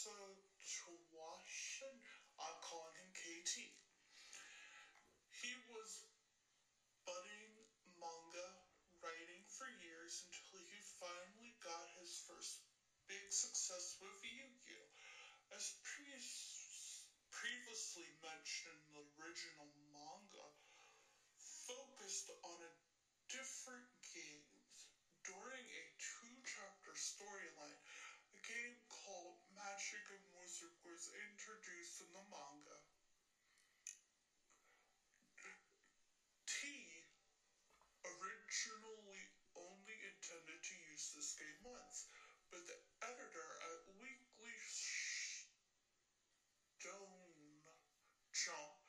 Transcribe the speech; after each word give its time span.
also 0.00 0.40
to 0.64 0.96
Washin. 1.12 1.92
I'm 2.40 2.56
calling 2.64 2.96
him 2.96 3.12
KT. 3.12 3.68
He 5.44 5.52
was 5.68 6.00
budding 7.04 7.52
manga 8.00 8.48
writing 9.04 9.44
for 9.44 9.68
years 9.68 10.24
until 10.32 10.64
he 10.72 10.80
finally 10.96 11.52
got 11.60 11.84
his 12.00 12.16
first 12.24 12.64
big 13.08 13.28
success 13.28 13.96
with 14.00 14.16
Yu-Gi-Oh! 14.24 14.88
As 15.52 15.68
pre- 15.84 16.16
previously 17.28 18.08
mentioned, 18.24 18.80
in 18.88 18.96
the 18.96 19.04
original 19.20 19.68
introduced 31.12 32.00
in 32.00 32.10
the 32.14 32.24
manga. 32.30 32.78
T 36.46 37.04
originally 38.06 39.28
only 39.56 39.96
intended 40.06 40.58
to 40.62 40.74
use 40.92 41.10
this 41.12 41.34
game 41.36 41.60
once, 41.64 42.06
but 42.50 42.62
the 42.66 42.78
editor 43.02 43.48
at 43.60 43.80
Weekly 43.98 44.56
Shonen 46.80 47.60
Jump 48.32 48.80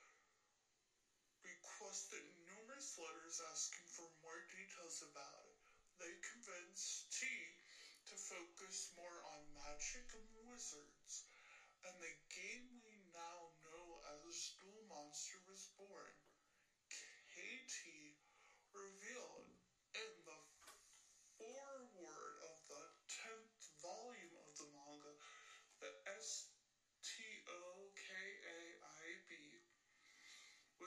requested 1.44 2.24
numerous 2.46 2.96
letters 2.96 3.42
asking 3.52 3.84
for 3.90 4.08
more 4.22 4.40
details 4.48 5.02
about 5.02 5.44
it. 5.44 5.58
They 6.00 6.14
convinced 6.24 7.10
T 7.12 7.26
to 8.08 8.16
focus 8.16 8.88
more 8.96 9.11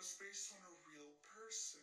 was 0.04 0.20
based 0.20 0.52
on 0.52 0.60
a 0.60 0.80
real 0.84 1.16
person. 1.32 1.80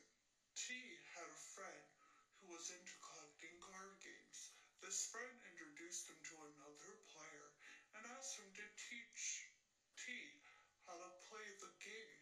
T 0.54 0.78
had 1.18 1.26
a 1.26 1.42
friend 1.58 1.90
who 2.38 2.54
was 2.54 2.70
into 2.70 2.94
collecting 3.02 3.58
card 3.58 3.98
games. 3.98 4.54
This 4.78 5.10
friend 5.10 5.34
introduced 5.42 6.06
him 6.06 6.22
to 6.30 6.46
another 6.46 7.02
player 7.10 7.50
and 7.98 8.06
asked 8.06 8.38
him 8.38 8.46
to 8.54 8.66
teach 8.78 9.50
T 9.98 10.38
how 10.86 11.02
to 11.02 11.10
play 11.26 11.50
the 11.66 11.74
game. 11.82 12.22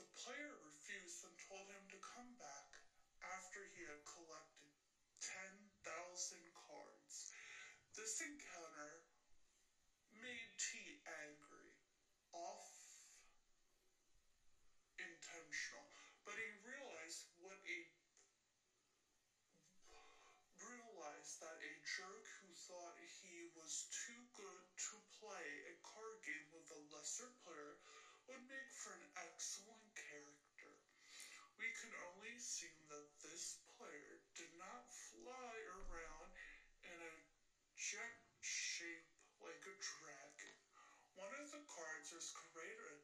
The 0.00 0.08
player 0.24 0.56
refused 0.64 1.20
and 1.20 1.36
told 1.36 1.68
him 1.68 1.84
to 1.92 2.00
come 2.00 2.32
back 2.40 2.80
after 3.20 3.60
he 3.76 3.84
had 3.84 4.00
collected 4.08 4.72
10,000 5.20 6.48
cards. 6.56 7.28
This 7.92 8.24
encounter 8.24 8.59
was 42.20 42.36
created 42.52 43.00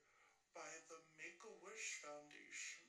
by 0.52 0.68
the 0.92 1.00
Make-A-Wish 1.16 2.04
Foundation. 2.04 2.84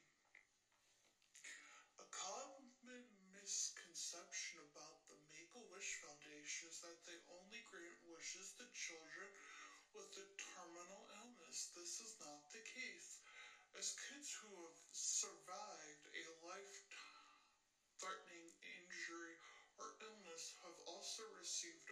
A 2.03 2.07
common 2.11 3.07
misconception 3.31 4.59
about 4.59 5.07
the 5.07 5.15
Make-A-Wish 5.31 6.03
Foundation 6.03 6.67
is 6.67 6.83
that 6.83 6.99
they 7.07 7.15
only 7.31 7.63
grant 7.71 7.95
wishes 8.11 8.51
to 8.59 8.67
children 8.75 9.31
with 9.95 10.11
a 10.19 10.27
terminal 10.51 11.07
illness. 11.15 11.71
This 11.71 11.95
is 12.03 12.11
not 12.19 12.43
the 12.51 12.59
case. 12.59 13.23
As 13.79 13.95
kids 14.11 14.27
who 14.43 14.51
have 14.67 14.75
survived 14.91 16.11
a 16.11 16.27
life-threatening 16.43 18.51
injury 18.67 19.39
or 19.79 19.95
illness 20.03 20.51
have 20.59 20.75
also 20.91 21.23
received 21.39 21.86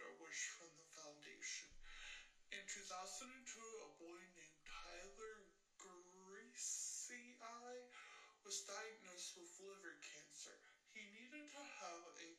was 8.46 8.62
diagnosed 8.62 9.34
with 9.34 9.50
liver 9.58 9.98
cancer. 10.06 10.54
He 10.94 11.02
needed 11.02 11.50
to 11.50 11.58
have 11.82 12.06
a 12.14 12.30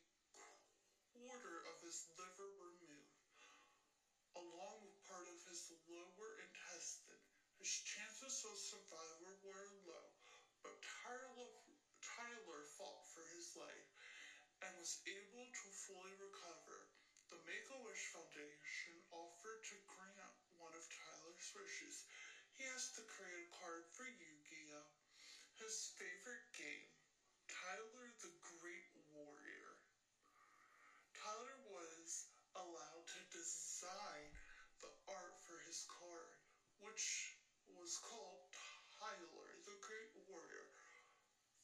quarter 1.12 1.60
of 1.68 1.76
his 1.84 2.00
liver 2.16 2.48
removed, 2.56 3.28
along 4.32 4.80
with 4.80 4.96
part 5.04 5.28
of 5.28 5.36
his 5.44 5.60
lower 5.84 6.32
intestine. 6.40 7.20
His 7.60 7.68
chances 7.84 8.40
of 8.48 8.56
survival 8.56 9.36
were 9.44 9.68
low, 9.84 10.08
but 10.64 10.72
Tyler, 10.80 11.52
Tyler 12.00 12.64
fought 12.80 13.04
for 13.12 13.20
his 13.28 13.44
life 13.52 13.92
and 14.64 14.72
was 14.80 14.96
able 15.04 15.44
to 15.60 15.68
fully 15.84 16.16
recover. 16.16 16.88
The 17.28 17.36
Make-A-Wish 17.44 18.08
Foundation 18.08 18.96
offered 19.12 19.60
to 19.68 19.76
grant 19.84 20.32
one 20.56 20.72
of 20.72 20.88
Tyler's 20.88 21.52
wishes. 21.52 22.00
He 22.56 22.64
asked 22.64 22.94
to 22.94 23.02
create 23.02 23.44
a 23.44 23.54
card 23.54 23.82
for 23.92 24.04
Yu-Gi-Oh! 24.06 24.37
His 25.68 25.92
favorite 26.00 26.48
game, 26.56 26.88
Tyler 27.44 28.08
the 28.24 28.32
Great 28.40 28.88
Warrior. 29.12 29.76
Tyler 31.12 31.60
was 31.68 32.24
allowed 32.56 33.04
to 33.04 33.20
design 33.28 34.32
the 34.80 34.88
art 35.12 35.36
for 35.44 35.60
his 35.68 35.84
card, 35.92 36.32
which 36.80 37.36
was 37.76 38.00
called 38.00 38.48
Tyler 38.96 39.60
the 39.68 39.76
Great 39.84 40.08
Warrior. 40.24 40.72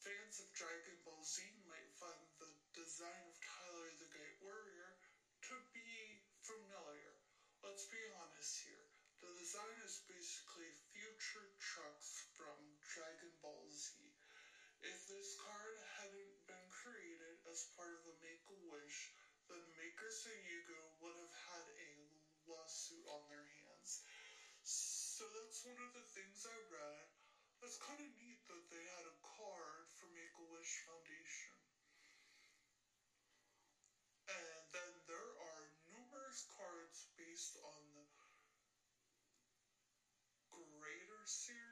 Fans 0.04 0.36
of 0.36 0.52
Dragon 0.52 1.00
Ball 1.08 1.24
Z 1.24 1.40
might 1.64 1.88
find 1.96 2.28
the 2.36 2.52
design 2.76 3.24
of 3.24 3.40
Tyler 3.40 3.88
the 3.96 4.12
Great 4.12 4.36
Warrior 4.44 5.00
to 5.48 5.56
be 5.72 6.20
familiar. 6.44 7.16
Let's 7.64 7.88
be 7.88 8.04
honest 8.20 8.68
here. 8.68 8.84
The 9.24 9.32
design 9.32 9.80
is 9.80 10.04
basically 10.04 10.68
future 10.92 11.48
Trunks 11.56 12.28
from 12.36 12.60
Dragon. 12.84 13.32
If 14.84 15.08
this 15.08 15.32
card 15.40 15.80
hadn't 15.96 16.44
been 16.44 16.68
created 16.68 17.40
as 17.48 17.64
part 17.72 17.88
of 17.96 18.04
the 18.04 18.12
Make-A-Wish, 18.20 19.08
the 19.48 19.56
makers 19.80 20.20
of 20.28 20.36
Yu-Gi-Oh 20.36 20.92
would 21.00 21.16
have 21.16 21.32
had 21.48 21.64
a 21.80 22.20
lawsuit 22.44 23.00
on 23.08 23.24
their 23.26 23.48
hands. 23.56 23.96
So 24.60 25.24
that's 25.32 25.64
one 25.64 25.80
of 25.80 25.88
the 25.96 26.04
things 26.12 26.44
I 26.44 26.52
read. 26.68 27.08
It's 27.64 27.80
kind 27.80 27.96
of 27.96 28.12
neat 28.12 28.36
that 28.44 28.68
they 28.68 28.84
had 28.84 29.08
a 29.08 29.16
card 29.24 29.88
for 29.96 30.04
Make-A-Wish 30.12 30.84
Foundation. 30.84 31.56
And 34.28 34.68
then 34.68 34.92
there 35.08 35.32
are 35.40 35.64
numerous 35.88 36.44
cards 36.52 37.08
based 37.16 37.56
on 37.64 37.80
the 37.94 38.04
greater 40.52 41.24
series. 41.24 41.63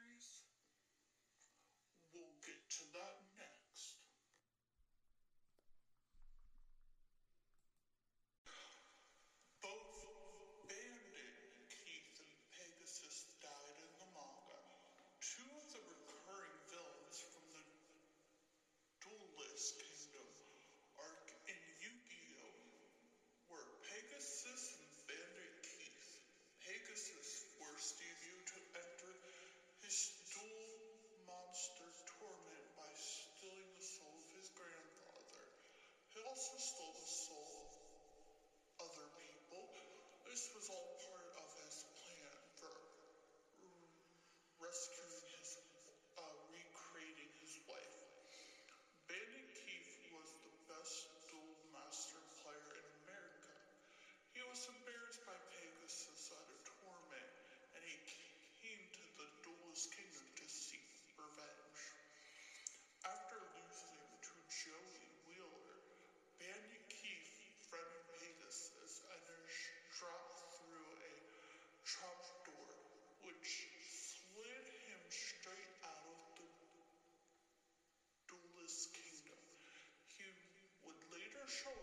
show 81.53 81.82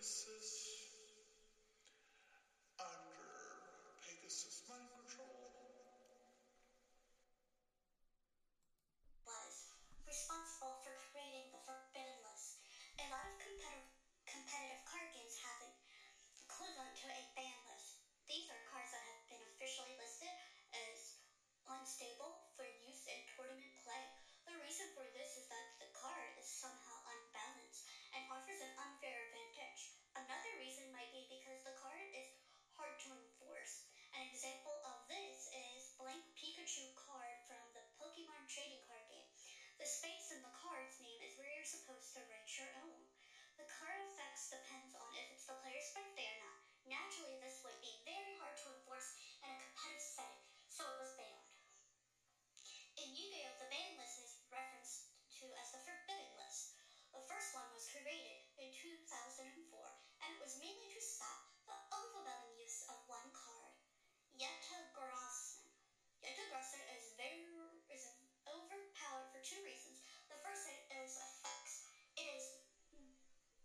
kisses 0.00 0.59
Ban 53.70 53.94
list 53.94 54.18
is 54.18 54.34
referenced 54.50 55.14
to 55.38 55.46
as 55.62 55.70
the 55.70 55.78
Forbidden 55.86 56.34
List. 56.42 56.74
The 57.14 57.22
first 57.30 57.54
one 57.54 57.70
was 57.70 57.86
created 57.86 58.42
in 58.58 58.74
2004, 58.74 59.46
and 59.46 60.28
it 60.34 60.42
was 60.42 60.58
mainly 60.58 60.90
to 60.90 60.98
stop 60.98 61.38
the 61.70 61.78
overwhelming 61.94 62.58
use 62.58 62.82
of 62.90 62.98
one 63.06 63.30
card, 63.30 63.74
Yeta-Grossen. 64.34 65.70
Yeta-Grossen 66.18 66.82
is 66.98 67.14
very 67.14 67.46
is 67.94 68.10
overpowered 68.50 69.30
for 69.30 69.38
two 69.38 69.62
reasons. 69.62 70.02
The 70.26 70.42
first 70.42 70.66
is 70.66 71.14
effects. 71.14 71.86
It 72.18 72.26
is 72.26 72.42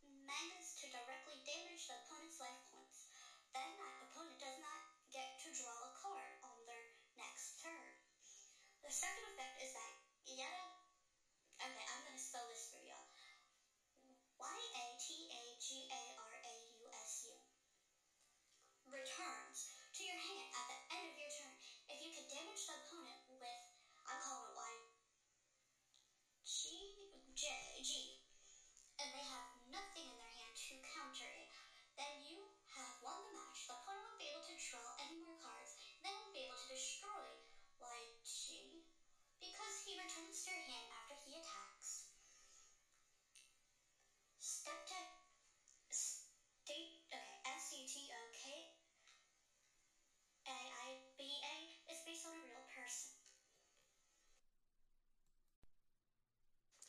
mangas 0.06 0.78
to 0.82 0.94
directly 0.94 1.42
damage 1.50 1.90
the 1.90 1.98
opponent's 2.06 2.38
life 2.38 2.62
points. 2.70 3.10
Then 3.58 3.74
that 3.82 4.06
opponent 4.06 4.38
does 4.38 4.62
not 4.62 4.82
get 5.10 5.42
to 5.42 5.50
draw 5.50 5.74
a 5.82 5.96
card 5.98 6.30
on 6.46 6.62
their 6.70 6.94
next 7.18 7.58
turn. 7.58 7.90
The 8.86 8.94
second 8.94 9.35
to 40.46 40.54
your 40.54 40.70
hand 40.70 40.94
after 40.94 41.18
he 41.26 41.34
attacks. 41.42 42.06
Step 44.38 44.78
tech 44.86 45.10
state 45.90 47.02
okay, 47.10 47.42
S 47.50 47.74
U 47.74 47.82
T 47.90 48.14
O 48.14 48.22
K 48.30 48.46
A 50.46 50.60
I 50.86 51.02
B 51.18 51.26
A 51.42 51.58
is 51.90 51.98
based 52.06 52.30
on 52.30 52.38
a 52.38 52.46
real 52.46 52.62
person. 52.70 53.18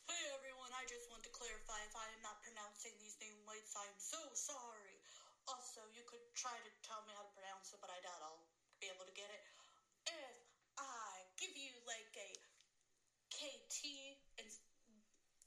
Hey 0.04 0.20
everyone, 0.36 0.76
I 0.76 0.84
just 0.84 1.08
want 1.08 1.24
to 1.24 1.32
clarify 1.32 1.80
if 1.88 1.96
I 1.96 2.12
am 2.12 2.20
not 2.20 2.44
pronouncing 2.44 2.92
these 3.00 3.16
names 3.24 3.40
right, 3.48 3.64
I'm 3.80 3.96
so 3.96 4.20
sorry. 4.36 5.00
Also, 5.48 5.80
you 5.96 6.04
could 6.04 6.20
try 6.36 6.60
to 6.60 6.70
tell 6.84 7.00
me 7.08 7.16
how 7.16 7.24
to 7.24 7.32
pronounce 7.32 7.72
it, 7.72 7.80
but 7.80 7.88
I 7.88 8.04
doubt 8.04 8.20
I'll 8.20 8.44
be 8.84 8.92
able 8.92 9.08
to 9.08 9.16
get 9.16 9.32
it. 9.32 9.40
If 10.04 10.44
I 10.76 11.24
give 11.40 11.56
you 11.56 11.72
like 11.88 12.12
a 12.20 12.36
KT 13.36 14.16
and 14.40 14.48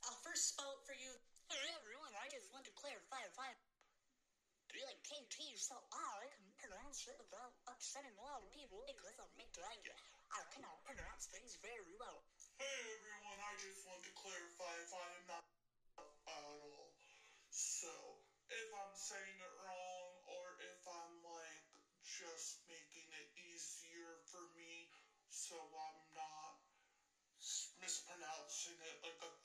I'll 0.05 0.21
first 0.21 0.53
spell 0.53 0.77
it 0.77 0.85
for 0.85 0.93
you. 0.93 1.09
Hey 1.49 1.73
everyone, 1.73 2.13
I 2.13 2.29
just 2.29 2.45
want 2.53 2.61
to 2.69 2.73
clarify 2.77 3.25
if 3.25 3.33
I 3.41 3.49
do 4.69 4.77
like 4.85 4.98
KT 5.09 5.57
so 5.57 5.73
I 5.89 6.29
can 6.37 6.69
pronounce 6.69 7.09
it 7.09 7.17
without 7.17 7.49
upsetting 7.65 8.13
a 8.13 8.25
lot 8.29 8.45
of 8.45 8.53
people 8.53 8.77
because 8.85 9.17
I'm 9.17 9.33
Dragon. 9.57 9.97
I 10.29 10.45
cannot 10.53 10.85
pronounce 10.85 11.25
things 11.33 11.57
very 11.65 11.97
well. 11.97 12.21
Hey 12.61 12.77
everyone, 12.93 13.41
I 13.41 13.57
just 13.57 13.89
want 13.89 14.05
to 14.05 14.13
clarify 14.13 14.69
if 14.85 14.93
I 14.93 15.07
am 15.17 15.25
not 15.25 15.41
at 15.97 16.13
all. 16.29 16.93
So, 17.49 17.89
if 18.53 18.69
I'm 18.69 18.93
saying 18.93 19.33
it 19.41 19.53
wrong 19.65 20.13
or 20.29 20.45
if 20.61 20.77
I'm 20.85 21.15
like 21.25 21.65
just 22.05 22.61
making 22.69 23.09
it 23.09 23.33
easier 23.49 24.13
for 24.29 24.45
me 24.53 24.93
so 25.33 25.57
I'm 25.57 26.05
not 26.13 26.61
mispronouncing 27.81 28.77
it 28.77 28.97
like 29.01 29.17
a 29.25 29.38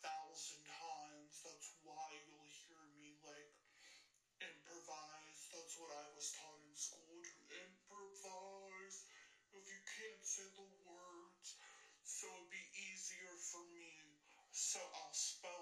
So 15.15 15.54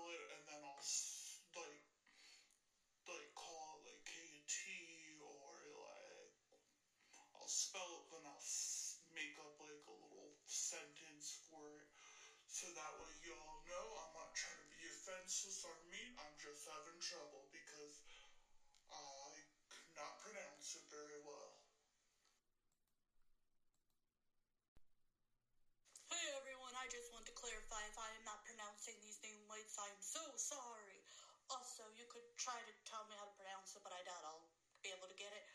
I 26.83 26.91
just 26.91 27.15
want 27.15 27.23
to 27.31 27.35
clarify 27.39 27.79
if 27.87 27.95
I 27.95 28.11
am 28.19 28.27
not 28.27 28.43
pronouncing 28.43 28.99
these 29.07 29.23
names 29.23 29.47
right, 29.47 29.63
I'm 29.87 30.03
so 30.03 30.19
sorry. 30.35 30.99
Also, 31.47 31.87
you 31.95 32.03
could 32.11 32.27
try 32.35 32.59
to 32.59 32.75
tell 32.83 33.07
me 33.07 33.15
how 33.15 33.31
to 33.31 33.35
pronounce 33.39 33.71
it, 33.79 33.87
but 33.87 33.95
I 33.95 34.03
doubt 34.03 34.27
I'll 34.27 34.51
be 34.83 34.91
able 34.91 35.07
to 35.07 35.15
get 35.15 35.31
it. 35.31 35.47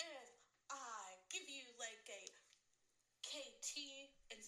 If 0.00 0.32
I 0.72 1.20
give 1.28 1.44
you 1.44 1.68
like 1.76 2.08
a 2.08 2.24
KT 3.20 4.08
and 4.32 4.40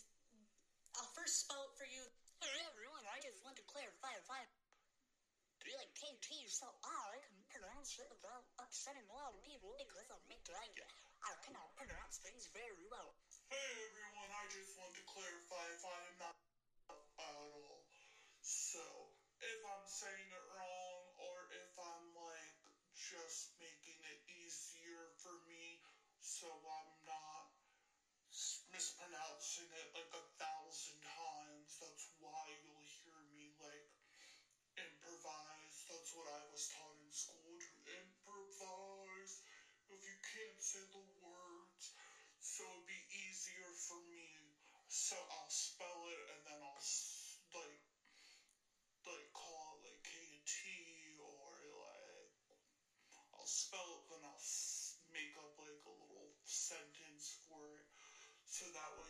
I'll 0.96 1.12
first 1.12 1.44
spell 1.44 1.60
it 1.68 1.76
for 1.76 1.84
you. 1.84 2.08
Hey 2.40 2.56
everyone, 2.72 3.04
I 3.04 3.20
just 3.20 3.44
want 3.44 3.60
to 3.60 3.64
clarify 3.68 4.16
if 4.16 4.24
I 4.32 4.48
do 5.60 5.76
like 5.76 5.92
KT 5.92 6.48
so 6.48 6.72
I 6.88 7.20
can 7.20 7.36
pronounce 7.52 8.00
it 8.00 8.08
without 8.08 8.48
upsetting 8.64 9.04
a 9.12 9.14
lot 9.16 9.36
of 9.36 9.44
people 9.44 9.76
because 9.76 10.08
I'm 10.08 10.24
Mick 10.32 10.40
Dragon. 10.48 10.88
I 11.20 11.36
cannot 11.44 11.68
pronounce 11.76 12.20
things 12.20 12.48
very 12.52 12.80
well. 12.88 13.12
Hey 13.48 13.72
everyone, 13.92 14.28
I 14.28 14.44
just 14.52 14.76
want 14.76 14.92
to 14.92 15.04
clarify 15.08 15.64
if 15.72 15.84
I 15.88 16.13
mispronouncing 29.54 29.70
it 29.78 29.87
like 29.94 30.11
a 30.18 30.25
thousand 30.34 30.99
times, 31.06 31.78
that's 31.78 32.11
why 32.18 32.50
you'll 32.58 32.82
hear 32.82 33.23
me 33.30 33.54
like 33.62 33.87
improvise. 34.75 35.87
That's 35.87 36.11
what 36.11 36.26
I 36.26 36.42
was 36.50 36.66
taught 36.75 36.99
in 36.99 37.11
school 37.14 37.54
to 37.62 37.70
improvise. 37.87 39.38
If 39.87 40.02
you 40.02 40.16
can't 40.26 40.58
say 40.58 40.82
the 40.90 41.06
words, 41.23 41.94
so 42.42 42.66
it'd 42.66 42.88
be 42.90 42.99
easier 43.14 43.70
for 43.78 44.02
me. 44.11 44.58
So 44.90 45.14
I'll 45.30 45.50
spell 45.50 46.02
it 46.11 46.23
and 46.34 46.42
then 46.42 46.58
I'll 46.58 46.82
like 47.54 47.78
like 49.06 49.28
call 49.30 49.78
it 49.78 49.87
like 49.87 50.02
KT 50.02 51.14
or 51.23 51.54
like 51.78 52.34
I'll 53.38 53.46
spell 53.46 54.02
it 54.02 54.02
then 54.11 54.23
I'll 54.26 54.42
make 55.14 55.30
up 55.38 55.54
like 55.54 55.78
a 55.87 55.94
little 55.94 56.34
sentence 56.42 57.38
for 57.46 57.70
it. 57.78 57.87
So 58.46 58.66
that 58.73 58.90
way 58.99 59.03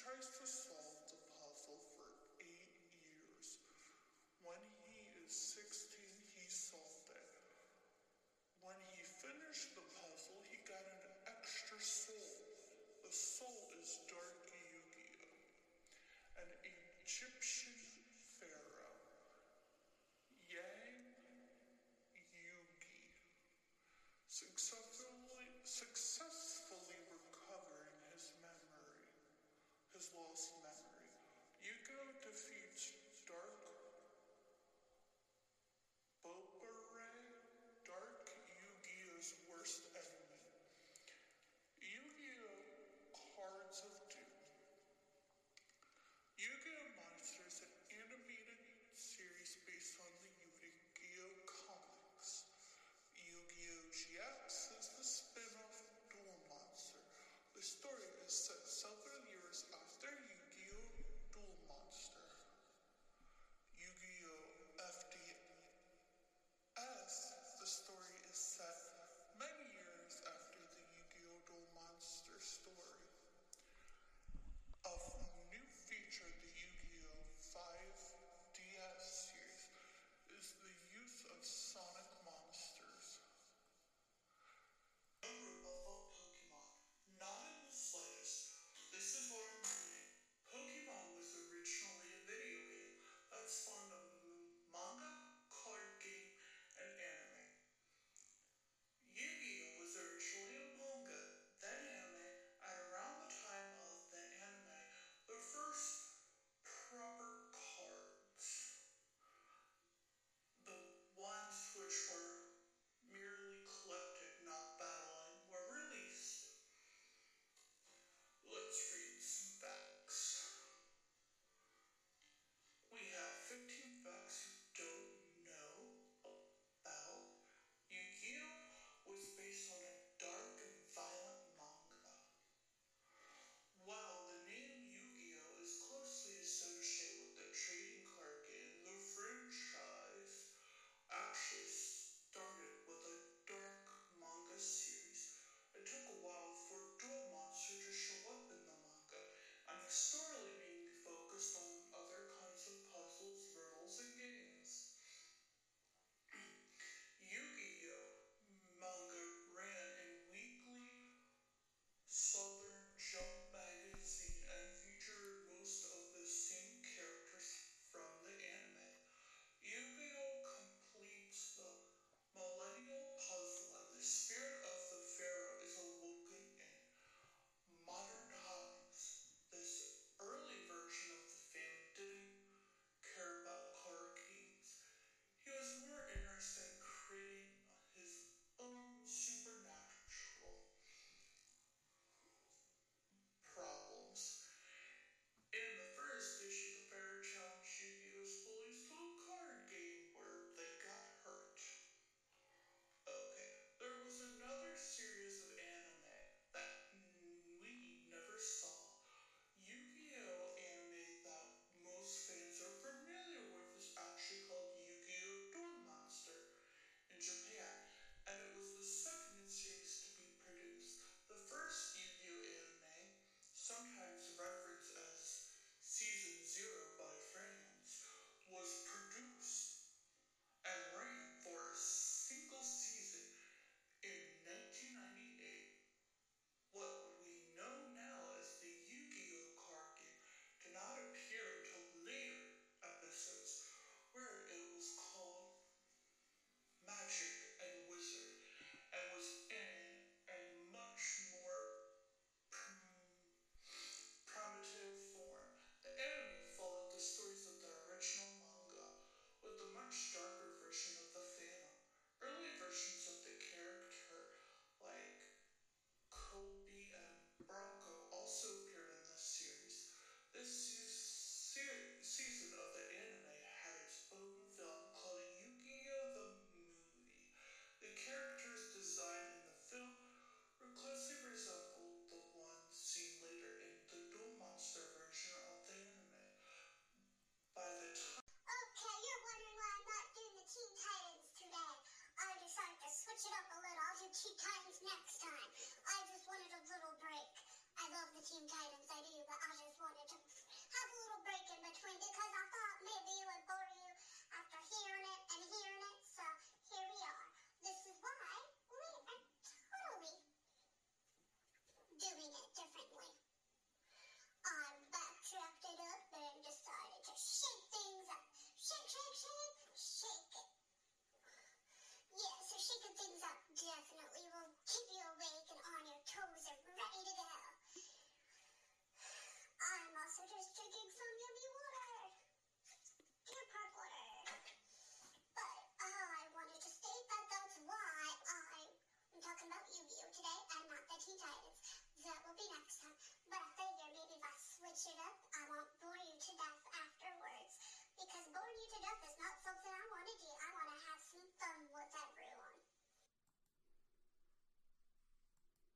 tries 0.00 0.32
to 0.32 0.46
solve 0.48 0.96
the 1.12 1.20
puzzle 1.36 1.76
for 1.92 2.08
eight 2.40 2.72
years. 3.04 3.60
When 4.40 4.56
he 4.88 4.96
is 5.20 5.28
16, 5.28 6.00
he 6.40 6.44
solved 6.48 7.12
it. 7.12 7.28
When 8.64 8.80
he 8.80 9.00
finished 9.20 9.68
the 9.76 9.84
puzzle, 10.00 10.40
he 10.48 10.56
got 10.64 10.80
an 10.88 11.04
extra 11.36 11.76
soul. 11.84 12.40
The 13.04 13.12
soul 13.12 13.60
is 13.76 14.00
Dark 14.08 14.48
Yu-Gi-Oh! 14.72 16.48
An 16.48 16.48
Egyptian 16.64 17.69
as 30.12 30.59